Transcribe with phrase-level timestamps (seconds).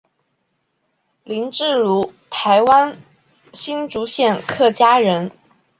[1.23, 2.97] 林志儒台湾
[3.53, 5.31] 新竹县客家人。